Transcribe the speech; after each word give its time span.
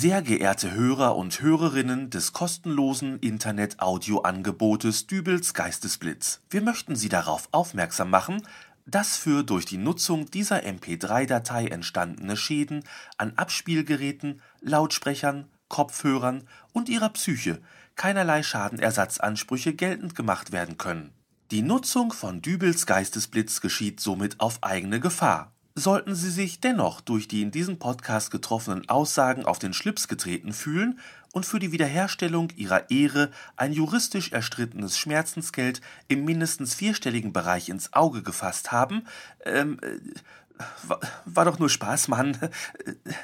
Sehr 0.00 0.22
geehrte 0.22 0.70
Hörer 0.70 1.16
und 1.16 1.40
Hörerinnen 1.40 2.08
des 2.08 2.32
kostenlosen 2.32 3.18
Internet-Audio-Angebotes 3.18 5.08
Dübels 5.08 5.54
Geistesblitz, 5.54 6.40
wir 6.50 6.62
möchten 6.62 6.94
Sie 6.94 7.08
darauf 7.08 7.48
aufmerksam 7.50 8.08
machen, 8.08 8.46
dass 8.86 9.16
für 9.16 9.42
durch 9.42 9.64
die 9.64 9.76
Nutzung 9.76 10.30
dieser 10.30 10.60
MP3-Datei 10.60 11.66
entstandene 11.66 12.36
Schäden 12.36 12.84
an 13.16 13.32
Abspielgeräten, 13.34 14.40
Lautsprechern, 14.60 15.48
Kopfhörern 15.66 16.44
und 16.72 16.88
ihrer 16.88 17.08
Psyche 17.08 17.60
keinerlei 17.96 18.44
Schadenersatzansprüche 18.44 19.74
geltend 19.74 20.14
gemacht 20.14 20.52
werden 20.52 20.78
können. 20.78 21.10
Die 21.50 21.62
Nutzung 21.62 22.12
von 22.12 22.40
Dübels 22.40 22.86
Geistesblitz 22.86 23.60
geschieht 23.60 23.98
somit 23.98 24.38
auf 24.38 24.62
eigene 24.62 25.00
Gefahr 25.00 25.50
Sollten 25.78 26.16
Sie 26.16 26.32
sich 26.32 26.58
dennoch 26.58 27.00
durch 27.00 27.28
die 27.28 27.40
in 27.40 27.52
diesem 27.52 27.78
Podcast 27.78 28.32
getroffenen 28.32 28.88
Aussagen 28.88 29.44
auf 29.44 29.60
den 29.60 29.72
Schlips 29.72 30.08
getreten 30.08 30.52
fühlen 30.52 30.98
und 31.32 31.46
für 31.46 31.60
die 31.60 31.70
Wiederherstellung 31.70 32.48
Ihrer 32.56 32.90
Ehre 32.90 33.30
ein 33.54 33.72
juristisch 33.72 34.32
erstrittenes 34.32 34.98
Schmerzensgeld 34.98 35.80
im 36.08 36.24
mindestens 36.24 36.74
vierstelligen 36.74 37.32
Bereich 37.32 37.68
ins 37.68 37.92
Auge 37.92 38.24
gefasst 38.24 38.72
haben, 38.72 39.06
ähm, 39.44 39.78
äh, 39.80 40.58
war, 40.82 40.98
war 41.26 41.44
doch 41.44 41.60
nur 41.60 41.70
Spaß, 41.70 42.08
Mann. 42.08 42.36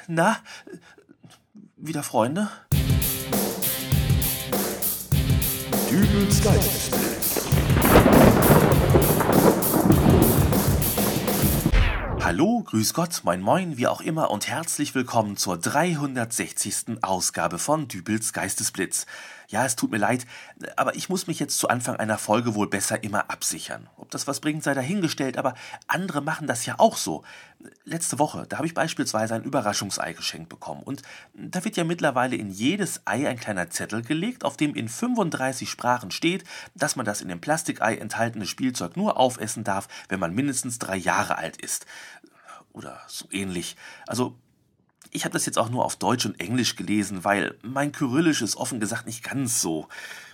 Na, 0.07 0.37
wieder 1.75 2.03
Freunde? 2.03 2.49
Dübels 5.91 6.41
Geistesblitz. 6.41 7.14
Hallo, 12.35 12.63
grüß 12.65 12.93
Gott, 12.93 13.21
moin 13.23 13.39
moin, 13.39 13.77
wie 13.77 13.87
auch 13.87 14.01
immer 14.01 14.29
und 14.29 14.49
herzlich 14.49 14.93
willkommen 14.93 15.37
zur 15.37 15.57
360. 15.57 17.01
Ausgabe 17.01 17.59
von 17.59 17.87
Dübels 17.87 18.33
Geistesblitz. 18.33 19.05
Ja, 19.47 19.65
es 19.65 19.75
tut 19.75 19.91
mir 19.91 19.97
leid, 19.97 20.25
aber 20.75 20.95
ich 20.95 21.09
muss 21.09 21.27
mich 21.27 21.39
jetzt 21.39 21.59
zu 21.59 21.67
Anfang 21.67 21.95
einer 21.97 22.17
Folge 22.17 22.55
wohl 22.55 22.67
besser 22.67 23.03
immer 23.03 23.29
absichern. 23.29 23.89
Ob 23.97 24.09
das 24.11 24.27
was 24.27 24.39
bringt, 24.39 24.63
sei 24.63 24.73
dahingestellt, 24.73 25.37
aber 25.37 25.53
andere 25.87 26.21
machen 26.21 26.47
das 26.47 26.65
ja 26.65 26.75
auch 26.77 26.97
so. 26.97 27.23
Letzte 27.83 28.19
Woche, 28.19 28.45
da 28.47 28.57
habe 28.57 28.67
ich 28.67 28.73
beispielsweise 28.73 29.35
ein 29.35 29.43
Überraschungsei 29.43 30.13
geschenkt 30.13 30.49
bekommen 30.49 30.83
und 30.83 31.01
da 31.33 31.63
wird 31.63 31.77
ja 31.77 31.83
mittlerweile 31.83 32.35
in 32.35 32.51
jedes 32.51 33.01
Ei 33.05 33.27
ein 33.27 33.39
kleiner 33.39 33.69
Zettel 33.69 34.01
gelegt, 34.01 34.45
auf 34.45 34.57
dem 34.57 34.75
in 34.75 34.89
35 34.89 35.69
Sprachen 35.69 36.11
steht, 36.11 36.43
dass 36.75 36.95
man 36.95 37.05
das 37.05 37.21
in 37.21 37.29
dem 37.29 37.41
Plastikei 37.41 37.95
enthaltene 37.95 38.45
Spielzeug 38.45 38.97
nur 38.97 39.17
aufessen 39.17 39.63
darf, 39.63 39.87
wenn 40.09 40.19
man 40.19 40.33
mindestens 40.33 40.79
drei 40.79 40.97
Jahre 40.97 41.37
alt 41.37 41.57
ist. 41.57 41.85
Oder 42.73 42.99
so 43.07 43.27
ähnlich. 43.31 43.77
Also 44.05 44.37
ich 45.15 45.23
habe 45.23 45.33
das 45.33 45.45
jetzt 45.45 45.57
auch 45.57 45.69
nur 45.69 45.85
auf 45.85 45.95
Deutsch 45.95 46.25
und 46.25 46.39
Englisch 46.39 46.75
gelesen, 46.75 47.23
weil 47.23 47.55
mein 47.63 47.91
Kyrillisch 47.93 48.41
ist 48.41 48.57
offen 48.57 48.79
gesagt 48.79 49.05
nicht 49.05 49.23
ganz 49.23 49.61
so. 49.61 49.87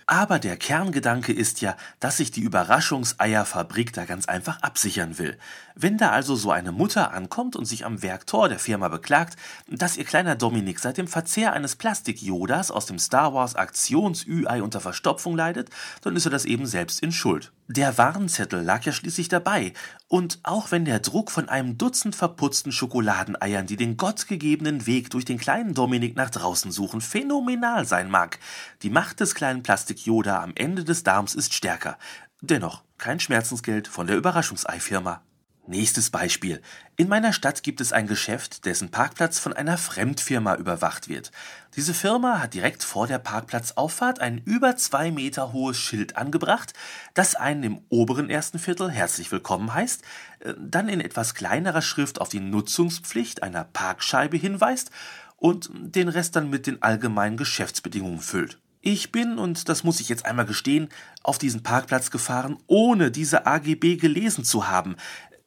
Aber 0.06 0.40
der 0.40 0.56
Kerngedanke 0.56 1.32
ist 1.32 1.60
ja, 1.60 1.76
dass 2.00 2.16
sich 2.16 2.32
die 2.32 2.40
Überraschungseierfabrik 2.40 3.92
da 3.92 4.04
ganz 4.04 4.26
einfach 4.26 4.60
absichern 4.60 5.16
will. 5.18 5.38
Wenn 5.76 5.96
da 5.96 6.10
also 6.10 6.34
so 6.34 6.50
eine 6.50 6.72
Mutter 6.72 7.12
ankommt 7.12 7.54
und 7.54 7.64
sich 7.64 7.86
am 7.86 8.02
Werktor 8.02 8.48
der 8.48 8.58
Firma 8.58 8.88
beklagt, 8.88 9.36
dass 9.68 9.96
ihr 9.96 10.04
kleiner 10.04 10.34
Dominik 10.34 10.80
seit 10.80 10.98
dem 10.98 11.06
Verzehr 11.06 11.52
eines 11.52 11.76
Plastik-Yodas 11.76 12.72
aus 12.72 12.86
dem 12.86 12.98
Star 12.98 13.32
Wars 13.32 13.54
Aktions-Ü-Ei 13.54 14.62
unter 14.62 14.80
Verstopfung 14.80 15.36
leidet, 15.36 15.70
dann 16.02 16.16
ist 16.16 16.24
er 16.24 16.32
das 16.32 16.44
eben 16.44 16.66
selbst 16.66 17.00
in 17.00 17.12
Schuld. 17.12 17.52
Der 17.74 17.96
Warnzettel 17.96 18.60
lag 18.62 18.84
ja 18.84 18.92
schließlich 18.92 19.30
dabei, 19.30 19.72
und 20.06 20.40
auch 20.42 20.70
wenn 20.72 20.84
der 20.84 20.98
Druck 20.98 21.30
von 21.30 21.48
einem 21.48 21.78
Dutzend 21.78 22.14
verputzten 22.14 22.70
Schokoladeneiern, 22.70 23.66
die 23.66 23.76
den 23.76 23.96
gottgegebenen 23.96 24.84
Weg 24.84 25.08
durch 25.08 25.24
den 25.24 25.38
kleinen 25.38 25.72
Dominik 25.72 26.14
nach 26.14 26.28
draußen 26.28 26.70
suchen, 26.70 27.00
phänomenal 27.00 27.86
sein 27.86 28.10
mag, 28.10 28.38
die 28.82 28.90
Macht 28.90 29.20
des 29.20 29.34
kleinen 29.34 29.62
Plastik-Yoda 29.62 30.42
am 30.42 30.52
Ende 30.54 30.84
des 30.84 31.02
Darms 31.02 31.34
ist 31.34 31.54
stärker. 31.54 31.96
Dennoch 32.42 32.82
kein 32.98 33.20
Schmerzensgeld 33.20 33.88
von 33.88 34.06
der 34.06 34.18
Überraschungseifirma. 34.18 35.22
Nächstes 35.64 36.10
Beispiel. 36.10 36.60
In 36.96 37.08
meiner 37.08 37.32
Stadt 37.32 37.62
gibt 37.62 37.80
es 37.80 37.92
ein 37.92 38.08
Geschäft, 38.08 38.64
dessen 38.64 38.90
Parkplatz 38.90 39.38
von 39.38 39.52
einer 39.52 39.78
Fremdfirma 39.78 40.56
überwacht 40.56 41.08
wird. 41.08 41.30
Diese 41.76 41.94
Firma 41.94 42.40
hat 42.40 42.54
direkt 42.54 42.82
vor 42.82 43.06
der 43.06 43.20
Parkplatzauffahrt 43.20 44.18
ein 44.18 44.42
über 44.44 44.76
zwei 44.76 45.12
Meter 45.12 45.52
hohes 45.52 45.76
Schild 45.78 46.16
angebracht, 46.16 46.72
das 47.14 47.36
einen 47.36 47.62
im 47.62 47.80
oberen 47.90 48.28
ersten 48.28 48.58
Viertel 48.58 48.90
herzlich 48.90 49.30
willkommen 49.30 49.72
heißt, 49.72 50.02
äh, 50.40 50.54
dann 50.58 50.88
in 50.88 51.00
etwas 51.00 51.32
kleinerer 51.34 51.82
Schrift 51.82 52.20
auf 52.20 52.28
die 52.28 52.40
Nutzungspflicht 52.40 53.44
einer 53.44 53.62
Parkscheibe 53.62 54.36
hinweist 54.36 54.90
und 55.36 55.70
den 55.72 56.08
Rest 56.08 56.34
dann 56.34 56.50
mit 56.50 56.66
den 56.66 56.82
allgemeinen 56.82 57.36
Geschäftsbedingungen 57.36 58.20
füllt. 58.20 58.58
Ich 58.84 59.12
bin, 59.12 59.38
und 59.38 59.68
das 59.68 59.84
muss 59.84 60.00
ich 60.00 60.08
jetzt 60.08 60.26
einmal 60.26 60.44
gestehen, 60.44 60.88
auf 61.22 61.38
diesen 61.38 61.62
Parkplatz 61.62 62.10
gefahren, 62.10 62.58
ohne 62.66 63.12
diese 63.12 63.46
AGB 63.46 63.94
gelesen 63.94 64.42
zu 64.42 64.66
haben. 64.66 64.96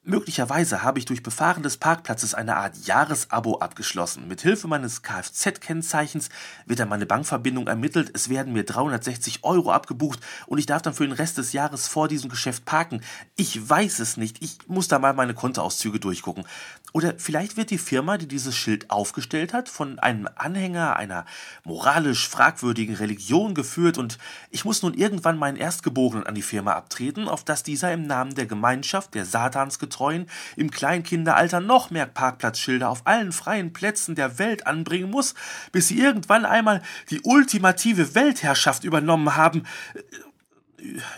Möglicherweise 0.07 0.83
habe 0.83 0.99
ich 0.99 1.05
durch 1.05 1.23
Befahren 1.23 1.63
des 1.63 1.77
Parkplatzes 1.77 2.35
eine 2.35 2.57
Art 2.57 2.77
Jahresabo 2.85 3.57
abgeschlossen. 3.57 4.27
Mit 4.27 4.39
Hilfe 4.41 4.67
meines 4.67 5.01
Kfz-Kennzeichens 5.01 6.29
wird 6.67 6.79
dann 6.79 6.89
meine 6.89 7.07
Bankverbindung 7.07 7.65
ermittelt, 7.65 8.11
es 8.13 8.29
werden 8.29 8.53
mir 8.53 8.63
360 8.65 9.43
Euro 9.43 9.71
abgebucht 9.71 10.19
und 10.45 10.59
ich 10.59 10.67
darf 10.67 10.83
dann 10.83 10.93
für 10.93 11.07
den 11.07 11.11
Rest 11.11 11.39
des 11.39 11.53
Jahres 11.53 11.87
vor 11.87 12.07
diesem 12.07 12.29
Geschäft 12.29 12.65
parken. 12.65 13.01
Ich 13.35 13.67
weiß 13.67 13.97
es 13.97 14.15
nicht, 14.15 14.43
ich 14.43 14.59
muss 14.67 14.87
da 14.87 14.99
mal 14.99 15.15
meine 15.15 15.33
Kontoauszüge 15.33 15.99
durchgucken. 15.99 16.45
Oder 16.95 17.15
vielleicht 17.17 17.57
wird 17.57 17.71
die 17.71 17.77
Firma, 17.77 18.17
die 18.17 18.25
dieses 18.25 18.55
Schild 18.55 18.89
aufgestellt 18.89 19.51
hat, 19.51 19.67
von 19.67 19.99
einem 19.99 20.29
Anhänger 20.33 20.95
einer 20.95 21.25
moralisch 21.65 22.29
fragwürdigen 22.29 22.95
Religion 22.95 23.53
geführt 23.53 23.97
und 23.97 24.17
ich 24.49 24.63
muss 24.63 24.81
nun 24.81 24.93
irgendwann 24.93 25.37
meinen 25.37 25.57
Erstgeborenen 25.57 26.25
an 26.25 26.35
die 26.35 26.41
Firma 26.41 26.71
abtreten, 26.71 27.27
auf 27.27 27.43
dass 27.43 27.63
dieser 27.63 27.91
im 27.91 28.07
Namen 28.07 28.33
der 28.35 28.45
Gemeinschaft 28.45 29.13
der 29.13 29.25
Satans 29.25 29.77
Betreuen 29.77 30.27
im 30.55 30.71
Kleinkinderalter 30.71 31.59
noch 31.59 31.89
mehr 31.89 32.05
Parkplatzschilder 32.05 32.89
auf 32.89 33.05
allen 33.05 33.33
freien 33.33 33.73
Plätzen 33.73 34.15
der 34.15 34.39
Welt 34.39 34.65
anbringen 34.65 35.11
muss, 35.11 35.33
bis 35.73 35.89
sie 35.89 35.99
irgendwann 35.99 36.45
einmal 36.45 36.81
die 37.09 37.19
ultimative 37.23 38.15
Weltherrschaft 38.15 38.85
übernommen 38.85 39.35
haben. 39.35 39.63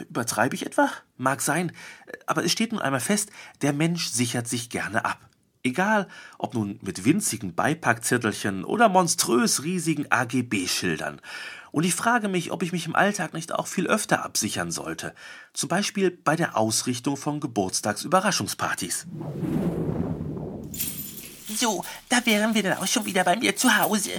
Übertreibe 0.09 0.55
ich 0.55 0.65
etwa? 0.65 0.89
Mag 1.17 1.43
sein, 1.43 1.71
aber 2.25 2.43
es 2.43 2.51
steht 2.51 2.71
nun 2.71 2.81
einmal 2.81 2.99
fest, 2.99 3.29
der 3.61 3.73
Mensch 3.73 4.07
sichert 4.07 4.47
sich 4.47 4.71
gerne 4.71 5.05
ab. 5.05 5.19
Egal, 5.67 6.07
ob 6.37 6.53
nun 6.53 6.79
mit 6.81 7.03
winzigen 7.03 7.53
Beipackzettelchen 7.53 8.63
oder 8.63 8.87
monströs 8.87 9.63
riesigen 9.63 10.09
AGB-Schildern. 10.09 11.19
Und 11.71 11.83
ich 11.83 11.93
frage 11.93 12.29
mich, 12.29 12.51
ob 12.53 12.63
ich 12.63 12.71
mich 12.71 12.85
im 12.85 12.95
Alltag 12.95 13.33
nicht 13.33 13.53
auch 13.53 13.67
viel 13.67 13.85
öfter 13.85 14.23
absichern 14.23 14.71
sollte. 14.71 15.13
Zum 15.51 15.67
Beispiel 15.67 16.09
bei 16.09 16.37
der 16.37 16.55
Ausrichtung 16.55 17.17
von 17.17 17.41
Geburtstagsüberraschungspartys. 17.41 19.07
So, 21.53 21.83
da 22.07 22.25
wären 22.25 22.55
wir 22.55 22.63
dann 22.63 22.77
auch 22.77 22.87
schon 22.87 23.05
wieder 23.05 23.25
bei 23.25 23.35
mir 23.35 23.57
zu 23.57 23.77
Hause. 23.77 24.11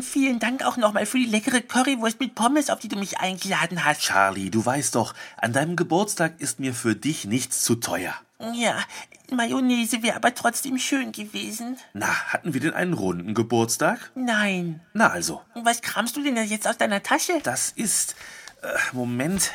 Vielen 0.00 0.38
Dank 0.38 0.64
auch 0.64 0.78
nochmal 0.78 1.04
für 1.04 1.18
die 1.18 1.26
leckere 1.26 1.60
Currywurst 1.60 2.18
mit 2.18 2.34
Pommes, 2.34 2.70
auf 2.70 2.78
die 2.78 2.88
du 2.88 2.96
mich 2.96 3.18
eingeladen 3.18 3.84
hast. 3.84 4.00
Charlie, 4.00 4.50
du 4.50 4.64
weißt 4.64 4.94
doch, 4.94 5.12
an 5.36 5.52
deinem 5.52 5.76
Geburtstag 5.76 6.40
ist 6.40 6.60
mir 6.60 6.72
für 6.72 6.96
dich 6.96 7.26
nichts 7.26 7.62
zu 7.62 7.74
teuer. 7.74 8.14
Ja, 8.54 8.78
Mayonnaise 9.30 10.02
wäre 10.02 10.16
aber 10.16 10.34
trotzdem 10.34 10.78
schön 10.78 11.12
gewesen. 11.12 11.76
Na, 11.92 12.06
hatten 12.06 12.54
wir 12.54 12.60
denn 12.60 12.74
einen 12.74 12.92
runden 12.92 13.34
Geburtstag? 13.34 14.10
Nein. 14.14 14.80
Na 14.92 15.10
also. 15.10 15.42
Was 15.54 15.82
kramst 15.82 16.16
du 16.16 16.22
denn 16.22 16.36
jetzt 16.36 16.68
aus 16.68 16.78
deiner 16.78 17.02
Tasche? 17.02 17.32
Das 17.42 17.70
ist. 17.70 18.16
Äh, 18.62 18.68
Moment. 18.92 19.50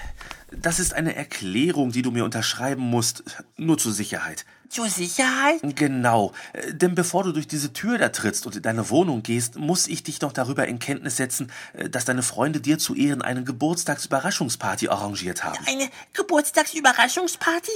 Das 0.51 0.79
ist 0.79 0.93
eine 0.93 1.15
Erklärung, 1.15 1.91
die 1.91 2.01
du 2.01 2.09
mir 2.09 2.25
unterschreiben 2.25 2.81
musst. 2.81 3.23
Nur 3.57 3.77
zur 3.77 3.91
Sicherheit. 3.91 4.45
Zur 4.69 4.89
Sicherheit? 4.89 5.59
Genau. 5.61 6.33
Äh, 6.53 6.73
denn 6.73 6.95
bevor 6.95 7.23
du 7.23 7.31
durch 7.31 7.47
diese 7.47 7.73
Tür 7.73 7.97
da 7.97 8.09
trittst 8.09 8.45
und 8.45 8.55
in 8.55 8.61
deine 8.61 8.89
Wohnung 8.89 9.23
gehst, 9.23 9.57
muss 9.57 9.87
ich 9.87 10.03
dich 10.03 10.21
noch 10.21 10.31
darüber 10.31 10.67
in 10.67 10.79
Kenntnis 10.79 11.17
setzen, 11.17 11.51
äh, 11.73 11.89
dass 11.89 12.05
deine 12.05 12.23
Freunde 12.23 12.61
dir 12.61 12.79
zu 12.79 12.95
Ehren 12.95 13.21
eine 13.21 13.43
Geburtstagsüberraschungsparty 13.43 14.89
arrangiert 14.89 15.43
haben. 15.43 15.57
Eine 15.67 15.89
Geburtstagsüberraschungsparty? 16.13 17.71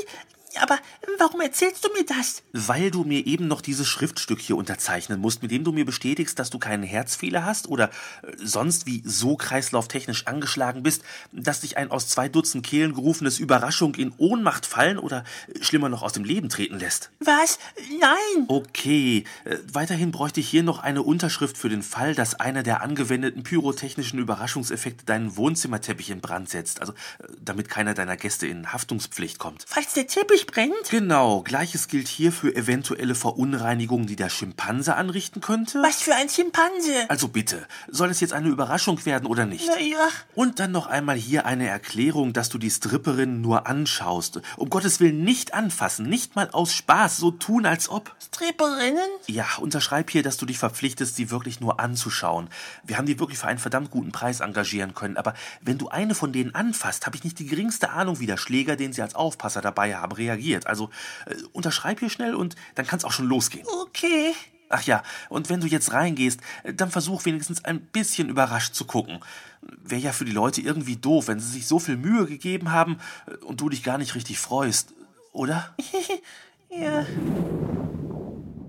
Aber 0.62 0.78
warum 1.18 1.42
erzählst 1.42 1.84
du 1.84 1.90
mir 1.94 2.06
das? 2.06 2.44
Weil 2.52 2.92
du 2.92 3.04
mir 3.04 3.26
eben 3.26 3.48
noch 3.48 3.62
dieses 3.62 3.88
Schriftstück 3.88 4.40
hier 4.40 4.58
unterzeichnen 4.58 5.20
musst, 5.20 5.42
mit 5.42 5.52
dem 5.52 5.64
du 5.64 5.72
mir 5.72 5.86
bestätigst, 5.86 6.38
dass 6.38 6.50
du 6.50 6.60
keinen 6.60 6.84
Herzfehler 6.84 7.46
hast 7.46 7.68
oder 7.68 7.90
äh, 8.22 8.34
sonst 8.38 8.86
wie 8.86 9.02
so 9.06 9.36
kreislauftechnisch 9.36 10.28
angeschlagen 10.28 10.84
bist, 10.84 11.04
dass 11.32 11.62
dich 11.62 11.78
ein 11.78 11.92
aus 11.92 12.08
zwei 12.08 12.30
Dutzend 12.30 12.66
Kehlen 12.66 12.94
gerufenes 12.94 13.40
Überraschung 13.40 13.96
in 13.96 14.14
Ohnmacht 14.18 14.66
fallen 14.66 14.98
oder 14.98 15.24
äh, 15.48 15.64
schlimmer 15.64 15.90
noch 15.90 16.04
aus 16.04 16.14
dem 16.14 16.24
Leben 16.24 16.50
treten 16.50 16.80
lässt. 16.80 17.12
Was? 17.20 17.60
Nein! 18.00 18.46
Okay. 18.48 19.24
Äh, 19.46 19.58
weiterhin 19.72 20.12
bräuchte 20.12 20.40
ich 20.40 20.50
hier 20.50 20.64
noch 20.64 20.80
eine 20.80 21.02
Unterschrift 21.02 21.58
für 21.58 21.70
den 21.70 21.84
Fall, 21.84 22.16
dass 22.16 22.36
einer 22.36 22.64
der 22.64 22.82
angewendeten 22.82 23.44
pyrotechnischen 23.44 24.20
Überraschungseffekte 24.20 25.06
deinen 25.06 25.36
Wohnzimmerteppich 25.36 26.10
in 26.10 26.22
Brand 26.22 26.50
setzt. 26.50 26.82
Also, 26.82 26.94
damit 27.40 27.70
keiner 27.70 27.94
deiner 27.94 28.18
Gäste 28.18 28.48
in 28.48 28.72
Haftungspflicht 28.72 29.40
kommt. 29.40 29.66
Falls 29.68 29.94
der 29.94 30.08
Teppich 30.08 30.43
wirklich 30.44 30.46
brennt? 30.46 30.90
Genau, 30.90 31.42
gleiches 31.42 31.88
gilt 31.88 32.08
hier 32.08 32.32
für 32.32 32.56
eventuelle 32.56 33.16
Verunreinigungen, 33.16 34.08
die 34.08 34.16
der 34.16 34.30
Schimpanse 34.30 34.96
anrichten 34.96 35.42
könnte. 35.42 35.82
Was 35.82 36.02
für 36.02 36.16
ein 36.16 36.30
Schimpanse? 36.30 37.10
Also 37.10 37.28
bitte, 37.28 37.66
soll 37.88 38.10
es 38.10 38.20
jetzt 38.20 38.34
eine 38.34 38.50
Überraschung 38.50 39.04
werden 39.06 39.26
oder 39.26 39.46
nicht? 39.46 39.68
Naja. 39.68 40.10
Und 40.36 40.60
dann 40.60 40.72
noch 40.72 40.88
einmal 40.88 41.16
hier 41.16 41.46
eine 41.46 41.68
Erklärung, 41.68 42.34
dass 42.34 42.50
du 42.50 42.58
die 42.58 42.70
Stripperin 42.70 43.42
nur 43.42 43.68
anschaust. 43.68 44.42
Um 44.58 44.70
Gottes 44.70 45.00
Willen 45.00 45.24
nicht 45.24 45.54
anfassen, 45.54 46.08
nicht 46.08 46.36
mal 46.36 46.50
aus 46.52 46.74
Spaß, 46.74 47.18
so 47.18 47.32
tun 47.32 47.66
als 47.66 47.90
ob. 47.90 48.14
Stripperinnen? 48.20 48.98
Ja, 49.28 49.46
unterschreib 49.60 50.10
hier, 50.10 50.24
dass 50.24 50.38
du 50.38 50.46
dich 50.46 50.58
verpflichtest, 50.58 51.16
sie 51.16 51.32
wirklich 51.32 51.60
nur 51.60 51.80
anzuschauen. 51.80 52.50
Wir 52.84 52.98
haben 52.98 53.06
die 53.06 53.20
wirklich 53.20 53.40
für 53.40 53.48
einen 53.48 53.60
verdammt 53.60 53.92
guten 53.92 54.12
Preis 54.12 54.40
engagieren 54.40 54.94
können, 54.94 55.18
aber 55.18 55.34
wenn 55.62 55.78
du 55.78 55.90
eine 55.90 56.16
von 56.16 56.34
denen 56.34 56.56
anfasst, 56.56 57.06
habe 57.06 57.16
ich 57.16 57.24
nicht 57.24 57.40
die 57.40 57.46
geringste 57.46 57.92
Ahnung, 57.92 58.20
wie 58.20 58.26
der 58.26 58.38
Schläger, 58.38 58.76
den 58.76 58.94
sie 58.94 59.02
als 59.02 59.16
Aufpasser 59.16 59.62
dabei 59.62 59.96
haben, 59.96 60.12
reagiert. 60.12 60.33
Also 60.68 60.90
äh, 61.26 61.36
unterschreib 61.52 62.00
hier 62.00 62.10
schnell 62.10 62.36
und 62.36 62.56
dann 62.76 62.86
kann 62.86 62.98
es 62.98 63.06
auch 63.06 63.12
schon 63.12 63.28
losgehen. 63.28 63.66
Okay. 63.84 64.34
Ach 64.70 64.82
ja, 64.82 65.04
und 65.30 65.50
wenn 65.50 65.62
du 65.62 65.68
jetzt 65.68 65.92
reingehst, 65.92 66.40
dann 66.64 66.90
versuch 66.90 67.26
wenigstens 67.26 67.64
ein 67.64 67.80
bisschen 67.80 68.28
überrascht 68.28 68.74
zu 68.74 68.86
gucken. 68.86 69.20
Wäre 69.62 70.02
ja 70.02 70.12
für 70.12 70.26
die 70.26 70.32
Leute 70.32 70.62
irgendwie 70.62 70.96
doof, 70.96 71.28
wenn 71.28 71.40
sie 71.40 71.52
sich 71.52 71.68
so 71.68 71.78
viel 71.78 71.96
Mühe 71.96 72.26
gegeben 72.26 72.72
haben 72.72 72.98
äh, 73.28 73.36
und 73.46 73.62
du 73.62 73.70
dich 73.70 73.84
gar 73.84 74.00
nicht 74.00 74.16
richtig 74.16 74.40
freust, 74.40 74.94
oder? 75.32 75.76
ja. 76.70 77.06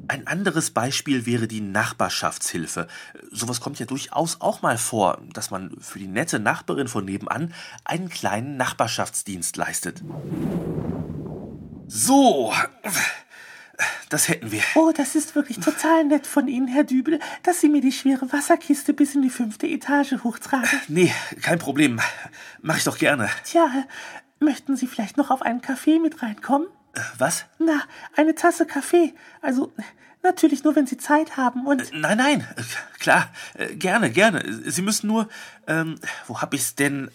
Ein 0.08 0.26
anderes 0.26 0.70
Beispiel 0.70 1.25
wäre 1.25 1.49
die 1.49 1.62
Nachbarschaftshilfe. 1.62 2.87
Sowas 3.31 3.62
kommt 3.62 3.78
ja 3.78 3.87
durchaus 3.87 4.43
auch 4.43 4.60
mal 4.60 4.76
vor, 4.76 5.22
dass 5.32 5.50
man 5.50 5.75
für 5.81 5.99
die 5.99 6.06
nette 6.06 6.38
Nachbarin 6.38 6.88
von 6.88 7.06
nebenan 7.06 7.55
einen 7.84 8.10
kleinen 8.10 8.58
Nachbarschaftsdienst 8.58 9.56
leistet. 9.56 10.02
So, 11.86 12.52
das 14.08 14.28
hätten 14.28 14.50
wir. 14.52 14.62
Oh, 14.75 14.92
das 14.96 15.14
ist 15.14 15.34
wirklich 15.34 15.58
total 15.58 16.04
nett 16.04 16.26
von 16.26 16.48
Ihnen, 16.48 16.69
Herr 16.69 16.84
Dübel, 16.84 17.20
dass 17.42 17.60
Sie 17.60 17.69
mir 17.69 17.81
die 17.81 17.92
schwere 17.92 18.32
Wasserkiste 18.32 18.94
bis 18.94 19.14
in 19.14 19.22
die 19.22 19.31
fünfte 19.31 19.66
Etage 19.66 20.14
hochtragen. 20.25 20.69
Nee, 20.88 21.12
kein 21.42 21.58
Problem. 21.58 22.00
Mach 22.62 22.76
ich 22.76 22.84
doch 22.84 22.98
gerne. 22.98 23.28
Tja, 23.44 23.69
möchten 24.40 24.76
Sie 24.76 24.86
vielleicht 24.86 25.16
noch 25.16 25.31
auf 25.31 25.42
einen 25.42 25.60
Kaffee 25.60 25.98
mit 25.98 26.22
reinkommen? 26.22 26.69
Äh, 26.94 27.00
Was? 27.19 27.44
Na, 27.58 27.82
eine 28.16 28.34
Tasse 28.34 28.66
Kaffee. 28.66 29.12
Also, 29.42 29.72
natürlich 30.22 30.64
nur, 30.64 30.76
wenn 30.76 30.86
Sie 30.86 30.96
Zeit 30.96 31.36
haben 31.36 31.66
und... 31.66 31.92
Nein, 31.92 32.19
nein, 32.19 32.40
äh, 32.56 32.62
klar, 32.98 33.31
äh, 33.54 33.75
gerne, 33.75 34.10
gerne. 34.10 34.62
Sie 34.64 34.82
müssen 34.82 35.08
nur, 35.08 35.28
ähm, 35.66 35.98
wo 36.26 36.40
hab 36.40 36.54
ich's 36.54 36.75
denn? 36.75 37.10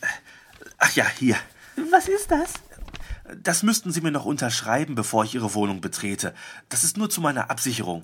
Ach 0.78 0.92
ja, 0.92 1.06
hier. 1.18 1.38
Was 1.92 2.08
ist 2.08 2.30
das? 2.30 2.54
Das 3.38 3.64
müssten 3.64 3.92
Sie 3.92 4.02
mir 4.02 4.12
noch 4.12 4.26
unterschreiben, 4.26 4.96
bevor 4.96 5.24
ich 5.24 5.36
Ihre 5.36 5.54
Wohnung 5.54 5.82
betrete. 5.82 6.34
Das 6.70 6.84
ist 6.84 6.98
nur 6.98 7.10
zu 7.10 7.22
meiner 7.22 7.50
Absicherung. 7.50 8.04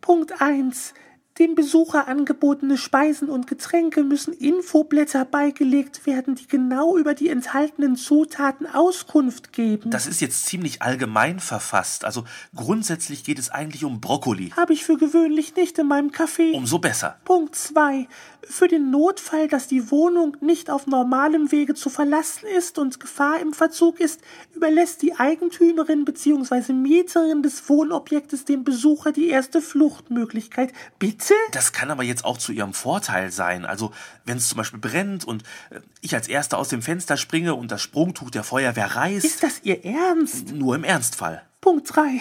Punkt 0.00 0.40
1. 0.40 0.94
Dem 1.40 1.56
Besucher 1.56 2.06
angebotene 2.06 2.78
Speisen 2.78 3.28
und 3.28 3.48
Getränke 3.48 4.04
müssen 4.04 4.32
Infoblätter 4.32 5.24
beigelegt 5.24 6.06
werden, 6.06 6.36
die 6.36 6.46
genau 6.46 6.96
über 6.96 7.14
die 7.14 7.28
enthaltenen 7.28 7.96
Zutaten 7.96 8.68
Auskunft 8.68 9.52
geben. 9.52 9.90
Das 9.90 10.06
ist 10.06 10.20
jetzt 10.20 10.46
ziemlich 10.46 10.80
allgemein 10.82 11.40
verfasst. 11.40 12.04
Also 12.04 12.22
grundsätzlich 12.54 13.24
geht 13.24 13.40
es 13.40 13.50
eigentlich 13.50 13.84
um 13.84 14.00
Brokkoli. 14.00 14.50
habe 14.56 14.74
ich 14.74 14.84
für 14.84 14.96
gewöhnlich 14.96 15.56
nicht 15.56 15.76
in 15.80 15.88
meinem 15.88 16.10
Café. 16.10 16.52
Umso 16.52 16.78
besser. 16.78 17.16
Punkt 17.24 17.56
2. 17.56 18.06
Für 18.42 18.68
den 18.68 18.92
Notfall, 18.92 19.48
dass 19.48 19.66
die 19.66 19.90
Wohnung 19.90 20.36
nicht 20.40 20.70
auf 20.70 20.86
normalem 20.86 21.50
Wege 21.50 21.74
zu 21.74 21.90
verlassen 21.90 22.46
ist 22.56 22.78
und 22.78 23.00
Gefahr 23.00 23.40
im 23.40 23.54
Verzug 23.54 23.98
ist, 23.98 24.20
überlässt 24.54 25.02
die 25.02 25.16
Eigentümerin 25.16 26.04
bzw. 26.04 26.74
Mieterin 26.74 27.42
des 27.42 27.68
Wohnobjektes 27.68 28.44
dem 28.44 28.62
Besucher 28.62 29.10
die 29.10 29.30
erste 29.30 29.60
Fluchtmöglichkeit. 29.60 30.72
Bitte? 31.00 31.23
Das 31.52 31.72
kann 31.72 31.90
aber 31.90 32.02
jetzt 32.02 32.24
auch 32.24 32.38
zu 32.38 32.52
Ihrem 32.52 32.74
Vorteil 32.74 33.30
sein. 33.30 33.64
Also, 33.64 33.92
wenn 34.24 34.38
es 34.38 34.48
zum 34.48 34.58
Beispiel 34.58 34.80
brennt 34.80 35.24
und 35.24 35.42
äh, 35.70 35.80
ich 36.00 36.14
als 36.14 36.28
Erster 36.28 36.58
aus 36.58 36.68
dem 36.68 36.82
Fenster 36.82 37.16
springe 37.16 37.54
und 37.54 37.70
das 37.70 37.82
Sprungtuch 37.82 38.30
der 38.30 38.44
Feuerwehr 38.44 38.96
reißt. 38.96 39.24
Ist 39.24 39.42
das 39.42 39.60
Ihr 39.62 39.84
Ernst? 39.84 40.52
Nur 40.52 40.74
im 40.74 40.84
Ernstfall. 40.84 41.42
Punkt 41.60 41.94
3. 41.94 42.20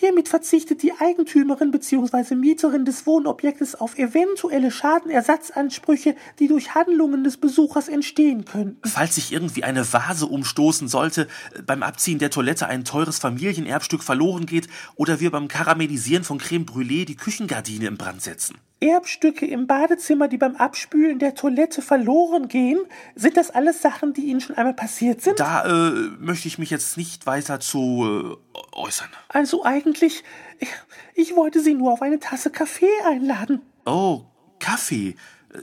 Hiermit 0.00 0.30
verzichtet 0.30 0.82
die 0.82 0.94
Eigentümerin 0.98 1.72
bzw. 1.72 2.34
Mieterin 2.34 2.86
des 2.86 3.06
Wohnobjektes 3.06 3.74
auf 3.74 3.98
eventuelle 3.98 4.70
Schadenersatzansprüche, 4.70 6.16
die 6.38 6.48
durch 6.48 6.74
Handlungen 6.74 7.22
des 7.22 7.36
Besuchers 7.36 7.88
entstehen 7.88 8.46
können. 8.46 8.78
Falls 8.82 9.16
sich 9.16 9.30
irgendwie 9.30 9.62
eine 9.62 9.92
Vase 9.92 10.24
umstoßen 10.24 10.88
sollte, 10.88 11.28
äh, 11.54 11.60
beim 11.60 11.82
Abziehen 11.82 12.18
der 12.18 12.30
Toilette 12.30 12.66
ein 12.66 12.86
teures 12.86 13.18
Familienerbstück 13.18 14.02
verloren 14.02 14.46
geht 14.46 14.68
oder 14.96 15.20
wir 15.20 15.30
beim 15.30 15.48
Karamellisieren 15.48 16.24
von 16.24 16.38
Creme 16.38 16.64
Brûlée 16.64 17.04
die 17.04 17.16
Küchengardine 17.16 17.86
in 17.86 17.98
Brand 17.98 18.22
setzen. 18.22 18.56
Erbstücke 18.80 19.46
im 19.46 19.66
Badezimmer, 19.66 20.26
die 20.28 20.38
beim 20.38 20.56
Abspülen 20.56 21.18
der 21.18 21.34
Toilette 21.34 21.82
verloren 21.82 22.48
gehen, 22.48 22.78
sind 23.14 23.36
das 23.36 23.50
alles 23.50 23.82
Sachen, 23.82 24.14
die 24.14 24.22
Ihnen 24.22 24.40
schon 24.40 24.56
einmal 24.56 24.74
passiert 24.74 25.20
sind? 25.20 25.38
Da 25.38 25.64
äh, 25.64 25.90
möchte 26.18 26.48
ich 26.48 26.58
mich 26.58 26.70
jetzt 26.70 26.96
nicht 26.96 27.26
weiter 27.26 27.60
zu 27.60 28.38
äh, 28.54 28.58
äußern. 28.72 29.08
Also 29.28 29.64
eigentlich, 29.64 30.24
ich, 30.58 30.68
ich 31.14 31.36
wollte 31.36 31.60
Sie 31.60 31.74
nur 31.74 31.92
auf 31.92 32.00
eine 32.02 32.18
Tasse 32.20 32.50
Kaffee 32.50 32.88
einladen. 33.06 33.60
Oh, 33.84 34.22
Kaffee. 34.58 35.14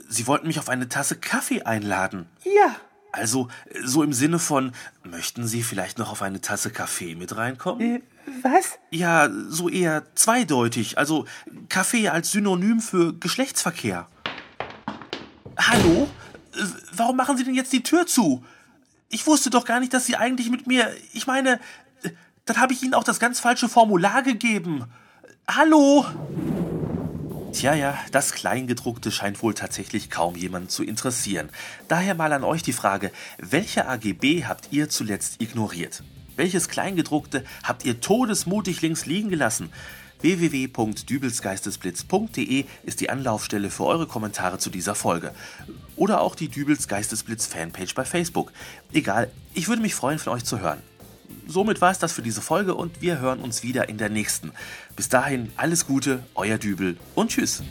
Sie 0.08 0.26
wollten 0.26 0.46
mich 0.46 0.58
auf 0.58 0.68
eine 0.68 0.88
Tasse 0.88 1.16
Kaffee 1.16 1.62
einladen. 1.62 2.26
Ja, 2.44 2.76
Also, 3.10 3.48
äh, 3.70 3.80
so 3.84 4.02
im 4.02 4.12
Sinne 4.12 4.38
von, 4.38 4.72
möchten 5.02 5.46
Sie 5.46 5.62
vielleicht 5.62 5.98
noch 5.98 6.12
auf 6.12 6.22
eine 6.22 6.40
Tasse 6.40 6.70
Kaffee 6.70 7.14
mit 7.16 7.36
reinkommen? 7.36 7.80
äh, 7.96 8.00
was? 8.42 8.78
Ja, 8.90 9.28
so 9.48 9.68
eher 9.68 10.04
zweideutig. 10.14 10.98
Also 10.98 11.26
Kaffee 11.68 12.08
als 12.08 12.30
Synonym 12.30 12.80
für 12.80 13.14
Geschlechtsverkehr. 13.18 14.06
Hallo? 15.56 16.08
Äh, 16.54 16.62
Warum 16.92 17.16
machen 17.16 17.36
Sie 17.36 17.44
denn 17.44 17.54
jetzt 17.54 17.72
die 17.72 17.82
Tür 17.82 18.06
zu? 18.06 18.44
Ich 19.08 19.26
wusste 19.26 19.50
doch 19.50 19.64
gar 19.64 19.80
nicht, 19.80 19.94
dass 19.94 20.06
Sie 20.06 20.16
eigentlich 20.16 20.50
mit 20.50 20.66
mir. 20.66 20.92
Ich 21.12 21.26
meine, 21.26 21.60
äh, 22.02 22.10
dann 22.44 22.58
habe 22.58 22.72
ich 22.72 22.82
Ihnen 22.82 22.94
auch 22.94 23.04
das 23.04 23.20
ganz 23.20 23.40
falsche 23.40 23.68
Formular 23.68 24.22
gegeben. 24.22 24.84
Hallo? 25.48 26.04
Tja, 27.52 27.74
ja, 27.74 27.98
das 28.12 28.32
Kleingedruckte 28.32 29.10
scheint 29.10 29.42
wohl 29.42 29.54
tatsächlich 29.54 30.10
kaum 30.10 30.36
jemanden 30.36 30.68
zu 30.68 30.84
interessieren. 30.84 31.48
Daher 31.88 32.14
mal 32.14 32.32
an 32.32 32.44
euch 32.44 32.62
die 32.62 32.74
Frage, 32.74 33.10
welche 33.38 33.88
AGB 33.88 34.44
habt 34.44 34.68
ihr 34.70 34.88
zuletzt 34.88 35.40
ignoriert? 35.40 36.02
Welches 36.38 36.68
Kleingedruckte 36.68 37.44
habt 37.64 37.84
ihr 37.84 38.00
todesmutig 38.00 38.80
links 38.80 39.04
liegen 39.06 39.28
gelassen? 39.28 39.72
www.dübelsgeistesblitz.de 40.20 42.64
ist 42.84 43.00
die 43.00 43.10
Anlaufstelle 43.10 43.70
für 43.70 43.84
eure 43.84 44.06
Kommentare 44.06 44.58
zu 44.58 44.70
dieser 44.70 44.94
Folge. 44.94 45.32
Oder 45.96 46.20
auch 46.20 46.36
die 46.36 46.46
Dübels 46.46 46.86
Geistesblitz 46.86 47.46
Fanpage 47.46 47.92
bei 47.96 48.04
Facebook. 48.04 48.52
Egal, 48.92 49.32
ich 49.52 49.66
würde 49.66 49.82
mich 49.82 49.96
freuen, 49.96 50.20
von 50.20 50.32
euch 50.32 50.44
zu 50.44 50.60
hören. 50.60 50.80
Somit 51.48 51.80
war 51.80 51.90
es 51.90 51.98
das 51.98 52.12
für 52.12 52.22
diese 52.22 52.40
Folge 52.40 52.76
und 52.76 53.02
wir 53.02 53.18
hören 53.18 53.40
uns 53.40 53.64
wieder 53.64 53.88
in 53.88 53.98
der 53.98 54.08
nächsten. 54.08 54.52
Bis 54.94 55.08
dahin 55.08 55.50
alles 55.56 55.88
Gute, 55.88 56.22
euer 56.36 56.58
Dübel 56.58 56.98
und 57.16 57.32
tschüss. 57.32 57.64